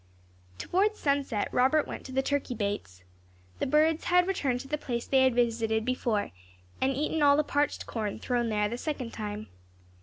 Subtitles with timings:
[0.57, 3.03] Towards sunset Robert went to the turkey baits;
[3.59, 6.31] the birds had returned to the place they had visited before,
[6.81, 9.45] and eaten all the parched corn thrown there the second time.